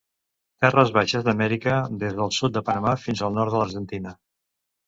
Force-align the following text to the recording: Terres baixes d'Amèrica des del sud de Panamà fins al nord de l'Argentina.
Terres 0.63 0.93
baixes 0.95 1.25
d'Amèrica 1.27 1.75
des 2.05 2.17
del 2.21 2.33
sud 2.39 2.57
de 2.57 2.65
Panamà 2.71 2.95
fins 3.05 3.25
al 3.29 3.39
nord 3.39 3.55
de 3.57 3.63
l'Argentina. 3.63 4.19